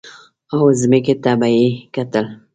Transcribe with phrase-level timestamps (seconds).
[0.53, 1.65] او ځمکې ته به یې
[1.95, 2.25] کتل.